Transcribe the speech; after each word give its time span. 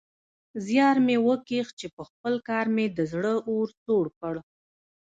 زيار 0.65 0.95
مې 1.05 1.17
وکيښ 1.27 1.67
چې 1.79 1.87
پخپل 1.97 2.35
کار 2.47 2.65
مې 2.75 2.85
د 2.97 2.99
زړه 3.11 3.33
اور 3.49 3.67
سوړ 3.83 4.05
کړ. 4.19 4.35